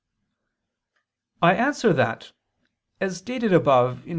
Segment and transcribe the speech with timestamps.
[1.43, 2.31] I answer that,
[2.99, 4.09] As stated above (Q.